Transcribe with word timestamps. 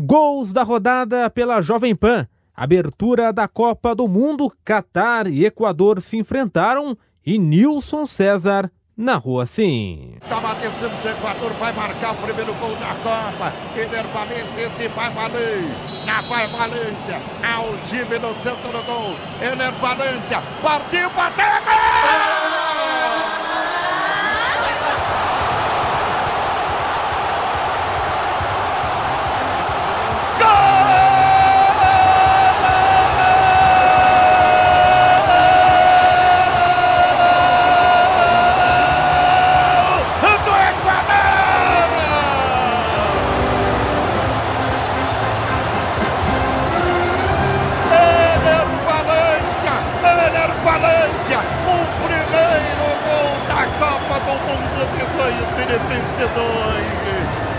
Gols 0.00 0.52
da 0.52 0.62
rodada 0.62 1.28
pela 1.28 1.60
Jovem 1.60 1.94
Pan. 1.94 2.26
Abertura 2.56 3.32
da 3.32 3.46
Copa 3.46 3.94
do 3.94 4.08
Mundo. 4.08 4.50
Catar 4.64 5.26
e 5.26 5.44
Equador 5.44 6.00
se 6.00 6.16
enfrentaram 6.16 6.96
e 7.24 7.38
Nilson 7.38 8.06
César 8.06 8.70
narrou 8.96 9.40
assim. 9.40 10.16
Estava 10.22 10.54
tentando 10.54 10.92
o 10.92 11.08
Equador, 11.08 11.52
vai 11.54 11.72
marcar 11.72 12.12
o 12.12 12.16
primeiro 12.16 12.54
gol 12.54 12.74
da 12.76 12.94
Copa. 12.96 13.52
Ener 13.76 14.06
Valência, 14.08 14.62
esse 14.62 14.88
vai 14.88 15.10
valer. 15.10 15.64
Na 16.06 16.20
vai 16.22 16.46
Valência, 16.46 17.20
Algibe 17.42 18.18
no 18.18 18.32
centro 18.42 18.72
do 18.72 18.82
gol. 18.84 19.14
Ener 19.40 19.72
Valência, 19.72 20.42
partiu, 20.62 21.10
bateu! 21.10 21.79
Mundo 55.20 55.28
de 55.28 55.66
2022. 55.66 56.40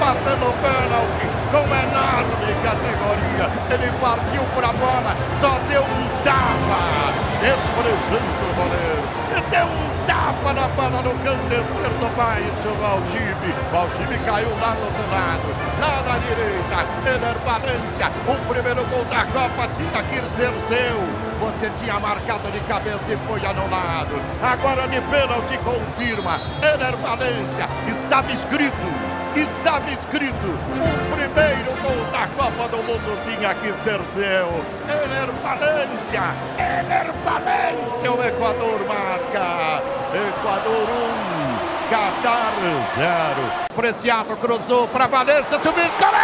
Batendo 0.00 0.48
pênalti 0.62 1.28
com 1.50 1.64
enorme 1.68 2.52
categoria. 2.62 3.46
Ele 3.70 3.92
partiu 4.00 4.42
para 4.54 4.68
a 4.68 4.72
bola, 4.72 5.14
só 5.38 5.58
deu 5.68 5.82
um 5.82 6.08
tapa, 6.24 7.12
desprezando 7.40 8.32
o 8.48 8.54
goleiro. 8.54 9.04
Deu 9.50 9.66
um 9.66 10.06
tapa 10.06 10.52
na 10.54 10.68
bola 10.68 11.02
no 11.02 11.12
canto 11.18 11.50
esquerdo 12.00 12.16
baixo 12.16 12.50
do 12.62 12.84
Algibe. 12.84 13.54
O 13.72 13.76
Algibe 13.76 14.18
caiu 14.24 14.50
lá 14.60 14.74
do 14.74 14.84
outro 14.84 15.04
lado, 15.10 15.54
lá 15.80 16.02
da 16.02 16.16
direita. 16.70 16.86
Ener 17.06 17.36
Valência, 17.44 18.10
o 18.26 18.52
primeiro 18.52 18.84
gol 18.86 19.04
da 19.06 19.24
Copa 19.26 19.68
tinha 19.74 20.02
que 20.04 20.16
ser 20.36 20.52
seu. 20.66 21.30
Você 21.40 21.70
tinha 21.76 21.98
marcado 21.98 22.50
de 22.52 22.60
cabeça 22.60 23.12
e 23.12 23.16
foi 23.26 23.44
anulado. 23.46 24.20
Agora 24.42 24.86
de 24.88 25.00
pênalti 25.00 25.58
confirma. 25.58 26.40
Ener 26.62 26.96
Valência 26.96 27.68
estava 27.86 28.30
escrito. 28.32 29.10
Estava 29.34 29.88
escrito: 29.90 30.46
o 30.46 31.14
primeiro 31.14 31.72
gol 31.82 32.04
da 32.12 32.26
Copa 32.28 32.68
do 32.68 32.78
Mundo 32.82 33.18
tinha 33.24 33.54
que 33.54 33.72
ser 33.82 34.00
seu. 34.12 34.64
Ener 34.88 35.30
Valência, 35.42 36.34
Ener 36.58 37.12
Valência, 37.24 38.12
o 38.12 38.22
Equador 38.24 38.80
marca. 38.86 39.82
Equador 40.12 40.88
1, 40.88 41.88
Qatar 41.88 42.52
0. 42.96 43.70
Preciado 43.76 44.36
cruzou 44.36 44.88
para 44.88 45.06
Valência, 45.06 45.60
subiu, 45.62 45.84
do 45.84 46.19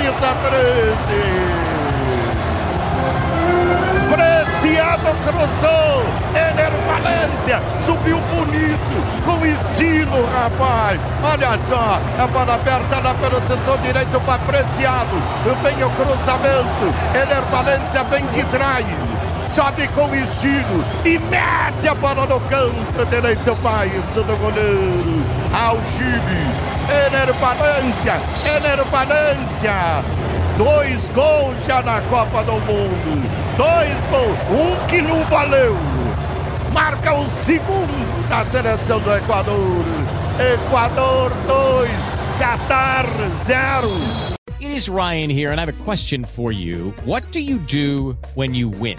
Camisa 0.00 0.34
13! 0.48 0.96
Preciado 4.08 5.14
cruzou! 5.26 6.04
Ener 6.34 6.72
Valência 6.86 7.60
subiu 7.84 8.18
bonito, 8.34 8.96
com 9.26 9.44
estilo, 9.44 10.26
rapaz! 10.32 10.98
Olha 11.22 11.58
só, 11.68 12.00
a 12.18 12.26
bola 12.28 12.54
aberta 12.54 12.98
lá 13.00 13.14
pelo 13.14 13.46
setor 13.46 13.76
direito 13.82 14.18
para 14.20 14.38
Preciado. 14.38 15.22
Vem 15.62 15.84
o 15.84 15.90
cruzamento. 15.90 16.94
Ener 17.14 17.42
Valência 17.50 18.02
vem 18.04 18.24
de 18.28 18.42
trás. 18.46 18.86
Sobe 19.50 19.86
com 19.88 20.14
estilo 20.14 20.82
e 21.04 21.18
mete 21.18 21.88
a 21.88 21.94
bola 21.94 22.24
no 22.24 22.40
canto 22.40 23.04
direito 23.10 23.54
baixo 23.56 24.00
do 24.14 24.36
goleiro. 24.38 25.39
Algibe, 25.52 26.40
Ener 26.88 27.32
Valência, 27.34 28.20
Ener 28.44 28.84
Valência. 28.84 30.04
Dois 30.56 31.08
gols 31.10 31.56
já 31.66 31.82
na 31.82 32.00
Copa 32.02 32.44
do 32.44 32.52
Mundo. 32.52 33.28
Dois 33.56 33.96
gols, 34.10 34.38
um 34.50 34.86
que 34.86 35.02
não 35.02 35.24
valeu. 35.24 35.76
Marca 36.72 37.14
o 37.14 37.28
segundo 37.30 38.28
da 38.28 38.44
seleção 38.46 39.00
do 39.00 39.12
Equador. 39.16 39.84
Equador 40.54 41.32
2, 41.46 41.90
Qatar 42.38 43.06
0. 43.44 43.90
It 44.60 44.70
is 44.70 44.88
Ryan 44.88 45.30
here, 45.30 45.50
and 45.50 45.60
I 45.60 45.64
have 45.64 45.68
a 45.68 45.84
question 45.84 46.22
for 46.24 46.52
you. 46.52 46.94
What 47.04 47.32
do 47.32 47.40
you 47.40 47.58
do 47.58 48.16
when 48.34 48.54
you 48.54 48.68
win? 48.68 48.98